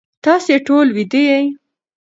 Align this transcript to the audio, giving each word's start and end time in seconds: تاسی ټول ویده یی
تاسی 0.23 0.55
ټول 0.67 0.87
ویده 0.95 1.21
یی 1.29 1.43